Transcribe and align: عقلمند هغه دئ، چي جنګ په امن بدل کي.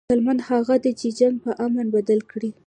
عقلمند 0.05 0.41
هغه 0.49 0.75
دئ، 0.83 0.91
چي 0.99 1.09
جنګ 1.19 1.35
په 1.43 1.51
امن 1.65 1.85
بدل 1.95 2.19
کي. 2.29 2.49